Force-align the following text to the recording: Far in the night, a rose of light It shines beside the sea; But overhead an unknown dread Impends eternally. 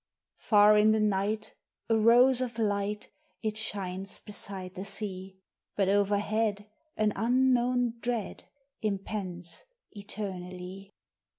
Far 0.39 0.79
in 0.79 0.93
the 0.93 0.99
night, 0.99 1.53
a 1.87 1.95
rose 1.95 2.41
of 2.41 2.57
light 2.57 3.11
It 3.43 3.55
shines 3.55 4.17
beside 4.17 4.73
the 4.73 4.83
sea; 4.83 5.37
But 5.75 5.89
overhead 5.89 6.65
an 6.97 7.13
unknown 7.15 7.99
dread 7.99 8.45
Impends 8.81 9.63
eternally. 9.91 10.91